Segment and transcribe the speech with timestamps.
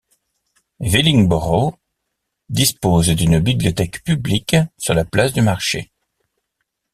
[0.79, 1.77] Wellingborough
[2.49, 5.91] dispose d'une bibliothèque publique sur la place du marché.